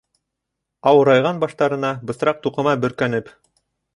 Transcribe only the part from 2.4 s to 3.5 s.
туҡыма бөркәнеп...